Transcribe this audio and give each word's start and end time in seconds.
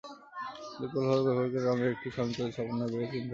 বিকল্পভাবে, 0.79 1.21
ব্যবহারকারীরা 1.27 1.67
রঙের 1.67 1.93
একটি 1.93 2.07
"স্বয়ংক্রিয়" 2.11 2.49
সমন্বয় 2.51 2.89
বেছে 2.91 3.15
নিতে 3.15 3.19
পারেন। 3.19 3.27